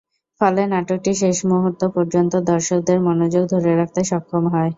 [0.41, 4.69] ফলে নাটকটি শেষ মুহূর্ত পর্যন্ত দর্শকদের মনোযোগ ধরে রাখতে সক্ষম হয়।